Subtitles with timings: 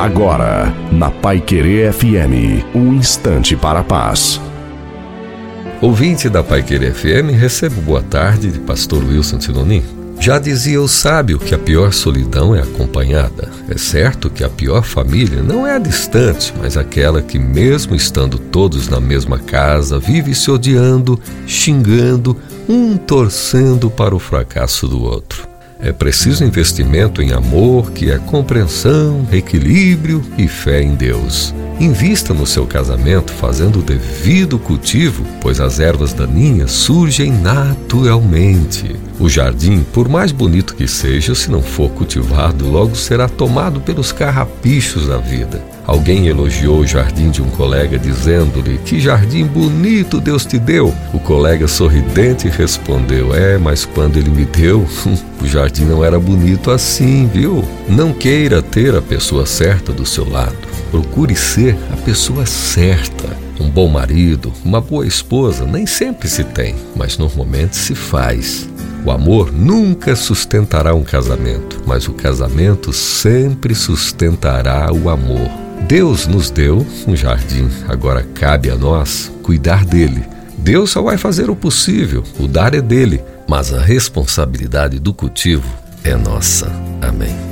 [0.00, 4.40] Agora, na Pai Querer FM, um instante para a paz.
[5.78, 9.84] Ouvinte da Pai Querer FM, recebo boa tarde de Pastor Wilson Tinonim.
[10.18, 13.50] Já dizia o sábio que a pior solidão é acompanhada.
[13.68, 18.38] É certo que a pior família não é a distante, mas aquela que, mesmo estando
[18.38, 22.34] todos na mesma casa, vive se odiando, xingando,
[22.66, 25.49] um torcendo para o fracasso do outro.
[25.82, 31.54] É preciso investimento em amor, que é compreensão, equilíbrio e fé em Deus.
[31.80, 38.96] Invista no seu casamento fazendo o devido cultivo, pois as ervas daninhas surgem naturalmente.
[39.18, 44.12] O jardim, por mais bonito que seja, se não for cultivado, logo será tomado pelos
[44.12, 45.64] carrapichos da vida.
[45.86, 50.94] Alguém elogiou o jardim de um colega dizendo-lhe: Que jardim bonito Deus te deu!
[51.14, 54.86] O colega sorridente respondeu: É, mas quando ele me deu,
[55.40, 57.64] o jardim não era bonito assim, viu?
[57.88, 60.69] Não queira ter a pessoa certa do seu lado.
[60.90, 63.36] Procure ser a pessoa certa.
[63.60, 68.68] Um bom marido, uma boa esposa nem sempre se tem, mas normalmente se faz.
[69.04, 75.48] O amor nunca sustentará um casamento, mas o casamento sempre sustentará o amor.
[75.86, 80.24] Deus nos deu um jardim, agora cabe a nós cuidar dele.
[80.58, 85.68] Deus só vai fazer o possível, o dar é dele, mas a responsabilidade do cultivo
[86.04, 86.70] é nossa.
[87.00, 87.49] Amém.